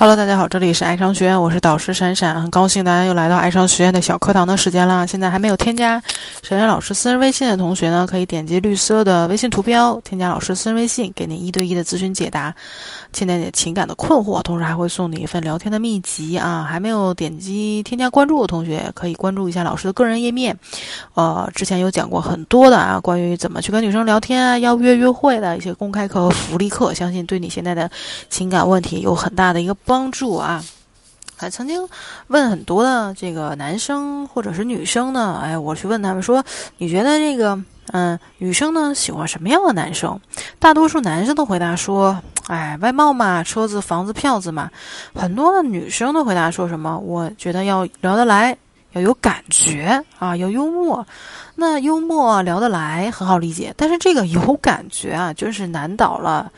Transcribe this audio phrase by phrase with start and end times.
[0.00, 5.04] Hello，大家好，这里是爱商学院，我是导师闪闪，很高兴大家又来到爱商学院的小课堂的时间啦。
[5.04, 6.02] 现在还没有添加
[6.42, 12.54] 闪闪老师私人微信的同学呢，可以点击绿色的微信图标，添加老师私人微信，给您一对一的咨询解答，
[13.12, 16.66] 现在你情感的困惑，同时还会送你一份聊天的秘籍啊。
[16.66, 20.58] 还没有点击添加关注的同学，可以关注一下老师的个人页面，
[21.12, 27.90] 呃，之前有讲过很多的啊，关于怎么去跟女生聊天啊，邀约约会的一些公开课和福利课，相信对你现在的
[28.30, 29.76] 情感问题有很大的一个。
[29.90, 30.62] 帮助啊！
[31.36, 31.88] 还曾经
[32.28, 36.44] 问很多的这个男生或者是女生呢，哎，我去问他们说，
[36.78, 37.60] 你觉得这个
[37.90, 40.20] 嗯，女生呢喜欢什么样的男生？
[40.60, 42.16] 大多数男生都回答说，
[42.46, 44.70] 哎，外貌嘛，车子、房子、票子嘛。
[45.12, 46.96] 很多的女生都回答说什么？
[46.98, 48.56] 我觉得要聊得来，
[48.92, 51.04] 要有感觉啊，要幽默。
[51.60, 56.50] 那幽默聊得来很好理解，但是这个有感觉啊，真是难倒了。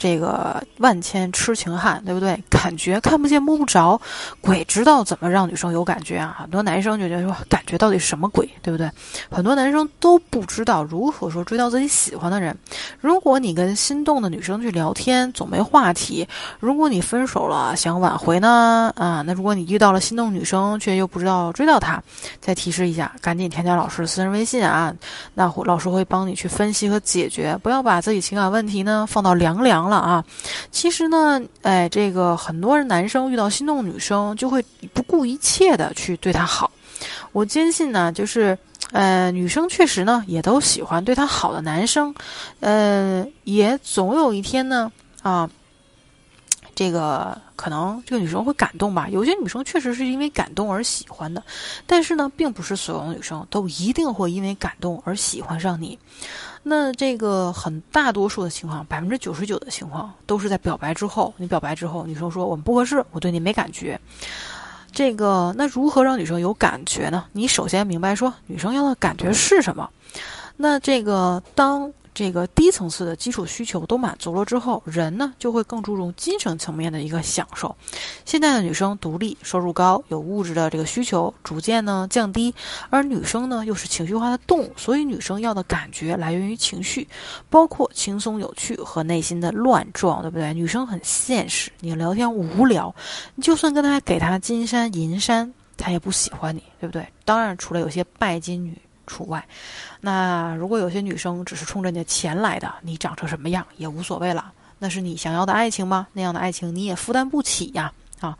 [0.00, 2.40] 这个万千痴情汉，对不对？
[2.48, 4.00] 感觉看不见摸不着，
[4.40, 6.36] 鬼知道怎么让女生有感觉啊！
[6.40, 8.88] 很多男生就觉得说，感觉到底什么鬼，对不对？
[9.28, 12.56] 很多男生都不知道如何说追到自己喜欢的人。
[13.00, 16.24] 如果你跟心动的女生去聊天，总没话题；
[16.60, 22.00] 如果你分手了想挽回呢，啊，那如果你遇到了心动女生，却又不知道追到她，
[22.40, 24.94] 再提示一下，赶紧添加老师私人微信信啊！
[25.34, 29.90] 那老师会帮你去分析和解决，不要把自己情感问题呢放到凉凉。
[29.90, 30.24] 了啊，
[30.70, 36.70] 其实呢，哎，这个很多人男生遇到心动女生，就会不顾一切的去对她好。
[37.32, 38.58] 我坚信呢，就是，
[38.92, 42.14] 呃，女生确实呢，也都喜欢对她好的男生，
[42.60, 44.90] 呃，也总有一天呢，
[45.22, 45.48] 啊，
[46.78, 49.08] 这个可能这个女生会感动吧。
[49.08, 51.42] 有些女生确实是因为感动而喜欢的，
[51.88, 55.98] 但是呢，并不是所有女生都一定会因为感动而喜欢上你。
[56.62, 61.34] 那这个很大多数的情况，百分之九十九的情况都是在表白之后。
[61.36, 64.00] 你表白之后，女生说我们不合适，我对你没感觉。
[64.92, 67.24] 这个那如何让女生有感觉呢？
[67.32, 69.90] 你首先明白说女生要的感觉是什么。
[70.56, 71.92] 那这个当。
[72.18, 77.76] 这个低层次的基础需求都满足了之后，人呢就会更注重精神层面的一个享受。
[78.24, 82.52] 现在的女生独立、收入高、有物质的这个需求逐渐呢降低，
[82.90, 87.06] 而女生呢又是情绪化的动物，所以女生要的感觉来源于情绪，
[87.48, 90.52] 包括轻松有趣和内心的乱撞，对不对？
[90.52, 92.92] 女生很现实，你聊天无聊，
[93.36, 97.06] 你就算跟她给她金山银山，她也不喜欢你，对不对？
[97.24, 98.76] 当然，除了有些拜金女。
[99.08, 99.44] 除外，
[100.00, 104.52] 那如果有些女生只是冲着你的钱来的，你长成什么样也无所谓了。
[104.78, 106.06] 那是你想要的爱情吗？
[106.12, 107.92] 那样的爱情你也负担不起呀！
[108.20, 108.36] 啊，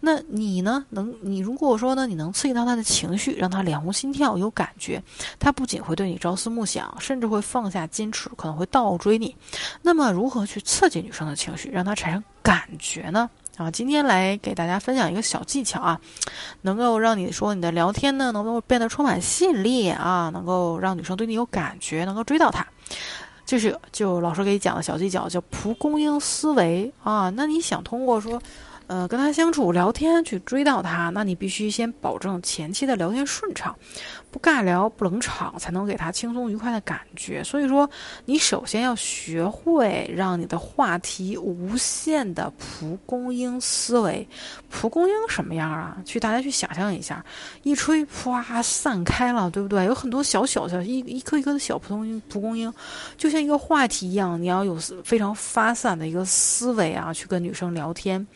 [0.00, 0.84] 那你呢？
[0.88, 5.02] 能你如果说呢，你能刺激到她的情绪，让她脸红心跳，有感觉，
[5.38, 9.36] 她不仅会对你朝思暮想，甚至会放下矜持，可能会倒追你。
[9.82, 13.28] 那么，如何去刺激女生的情绪，让她产生感觉呢？
[13.58, 16.00] 啊，今天来给大家分享一个小技巧啊，
[16.62, 22.66] 能够让你说你的聊天呢，能够变得充满吸引力啊，能够让女生对你有感觉，能够追到她。
[23.44, 27.28] 就是就老师给你讲的小技巧，叫蒲公英思维啊。
[27.30, 28.40] 那你想通过说。
[28.88, 33.76] 呃，跟他相处聊天去追到他，那你必须先保证前期的聊天顺畅，
[34.30, 37.44] 不尬聊不冷场，才能给他轻松愉快的感觉。
[37.44, 37.88] 所以说，
[38.24, 44.26] 你首先要学会让你的话题无限的蒲公英思维。
[44.70, 45.98] 蒲公英什么样啊？
[46.06, 47.22] 去大家去想象一下，
[47.64, 49.84] 一吹啪散开了，对不对？
[49.84, 52.72] 有很多小小的一一颗一颗的小蒲公英，蒲公英
[53.18, 58.26] 就像一个话题一样，你要有非常发散的一个思维啊，去跟女生聊天。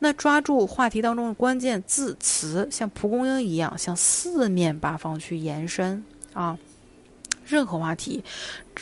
[0.00, 6.02] 那抓住话题当中的关键字词，像蒲公英一样，向四面八方去延伸
[6.32, 6.58] 啊。
[7.46, 8.24] 任何话题，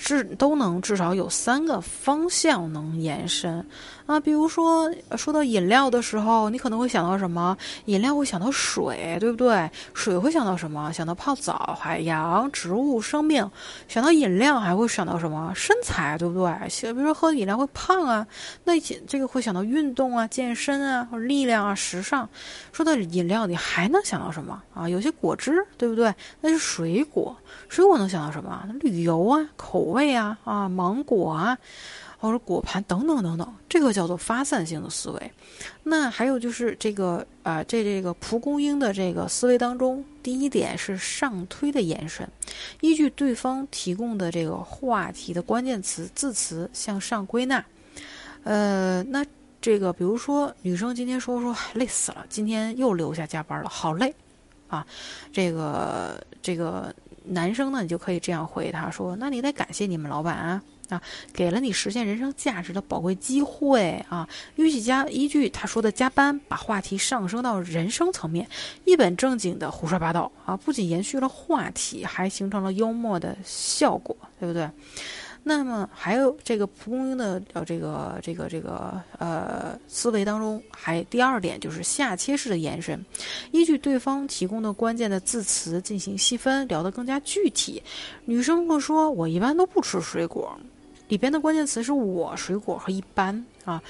[0.00, 3.64] 至都能至少有三个方向能延伸
[4.06, 4.18] 啊。
[4.18, 7.56] 比如说说到饮料的时候，你可能会想到什么？
[7.86, 9.70] 饮料会想到水，对不对？
[9.94, 10.92] 水会想到什么？
[10.92, 13.48] 想到泡澡、海洋、植物、生命。
[13.88, 15.52] 想到饮料还会想到什么？
[15.54, 16.92] 身材，对不对？
[16.92, 18.26] 比如说喝饮料会胖啊，
[18.64, 22.28] 那这个会想到运动啊、健身啊、或者力量啊、时尚。
[22.72, 24.88] 说到饮料，你还能想到什么啊？
[24.88, 26.14] 有些果汁，对不对？
[26.40, 27.36] 那是水果。
[27.68, 28.64] 水果能想到什么？
[28.80, 31.58] 旅游啊，口味啊，啊，芒果啊，
[32.18, 35.32] 或者果盘等等等等，这个叫做发散性的思维。
[35.84, 42.28] 那还有就是这个啊，这这个蒲公英的这个思维当中，第一点是上推的延伸，
[42.80, 47.64] 依据对方提供的这个话题的关键词字词向上归纳。
[48.44, 49.24] 呃，那
[49.60, 54.14] 这个比如说女生今天说说累死了，今天又留下加班了，好累
[54.68, 54.86] 啊，
[55.32, 56.94] 这个这个。
[57.30, 61.02] 男生呢，你就可以这样回他说：“那你得感谢你们老板啊啊，
[61.32, 64.28] 给了你实现人生价值的宝贵机会啊。
[64.56, 68.48] 预计加依据他说的加班，把话题上升到人生层面，
[68.84, 74.68] 一本正经的胡说八道啊，不仅延续了话题，还形成了幽默的效果，对不对？
[75.48, 83.02] 那么还有这个蒲公英的呃这个这个这个呃思维当中，还第二点就是下切式的延伸，
[83.50, 87.82] 依据对方提供的关键的字词进行细分，聊得更加具体。
[88.26, 90.54] 女生会说：“我一般都不吃水果。”
[91.08, 93.82] 里边的关键词是我水果和一般啊。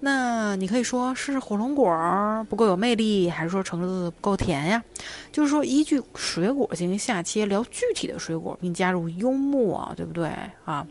[0.00, 4.82] 那你可以说是火龙果不够有魅力，还是说橙子不够甜呀？
[5.30, 10.30] 就是说依据水果进行下切，聊具体的水果，并加入幽默，对不对
[10.64, 10.86] 啊？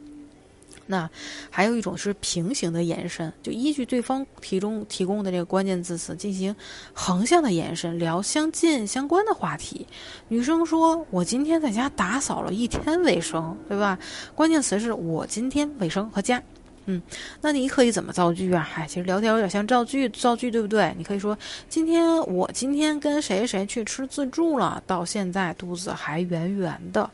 [0.92, 1.08] 那
[1.52, 6.56] 还有一种是平行的延伸，就依据对方提中提供的这个关键字词进行
[6.94, 9.86] 横向的延伸，聊相近相关的话题。
[10.30, 14.00] 女生说：“我今天在家打扫了一天卫生，对吧？”
[14.34, 16.42] 关键词是我今天卫生和家。
[16.92, 17.00] 嗯，
[17.40, 18.68] 那你可以怎么造句啊？
[18.68, 20.92] 嗨，其实聊天有点像造句，造句对不对？
[20.98, 21.38] 你可以说：
[21.70, 27.08] 今天我今天跟谁谁去吃自助了，到现在肚子还圆圆的。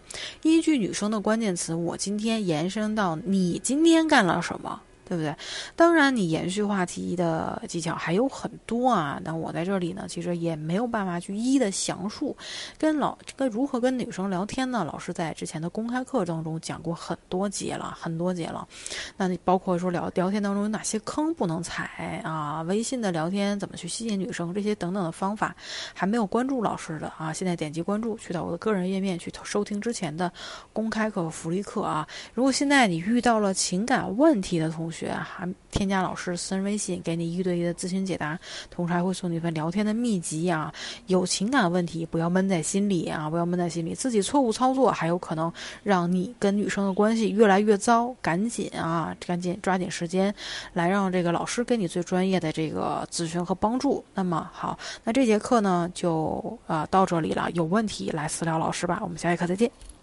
[0.44, 4.80] 依据女生的关键词，我今天延伸到你今天干了什么。
[5.06, 5.34] 对不对？
[5.75, 9.22] 当然，你延续话题的技巧还有很多啊。
[9.24, 12.36] 那我在这里呢，其实也没有办法去一一的详述。
[12.78, 14.84] 跟老跟如何跟女生聊天呢？
[14.84, 18.68] 老师在之前的公开课当中讲过很多节了，很多节了。
[19.16, 22.62] 那你包括说聊聊天当中有哪些坑不能踩啊？
[22.63, 24.54] 微信的聊天怎么去吸引女生？
[24.54, 25.56] 这些等等的方法，
[25.94, 30.31] 还没有关注老师的啊，现在点击关注，去到我的个人页面去收听之前的
[30.74, 32.07] 公开课福利课啊。
[32.34, 38.39] 如果现在你遇到了情感问题的同学，学还添加老师私人微信，给你一对一的咨询解答，
[38.71, 40.74] 同时还会送你一份聊天的秘籍啊！
[41.07, 45.51] 有情感问题不要闷在心里啊，不要闷在心里，自己错误操作还有可能
[45.83, 50.33] 让你跟女生的关系越来越糟，赶紧啊，赶紧抓紧时间
[50.71, 54.03] 来让这个老师给你最专业的这个咨询和帮助。
[54.13, 59.94] 那么好，那这节课呢就啊到这里了，有问题来私聊老师吧，我们下节课再见。